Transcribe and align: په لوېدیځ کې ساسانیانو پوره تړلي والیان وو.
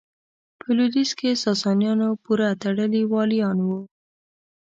په 0.59 0.67
لوېدیځ 0.77 1.11
کې 1.19 1.41
ساسانیانو 1.45 2.07
پوره 2.23 2.49
تړلي 2.63 3.03
والیان 3.11 3.57
وو. 3.67 3.79